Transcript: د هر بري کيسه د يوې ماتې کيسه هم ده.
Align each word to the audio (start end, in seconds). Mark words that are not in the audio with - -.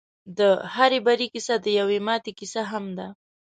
د 0.37 0.39
هر 0.75 0.91
بري 1.05 1.27
کيسه 1.33 1.55
د 1.65 1.67
يوې 1.79 1.99
ماتې 2.07 2.31
کيسه 2.39 2.61
هم 2.71 2.85
ده. 2.97 3.07